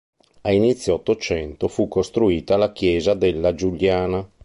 [0.41, 4.27] A inizio Ottocento fu costruita la Chiesa della Giuliana.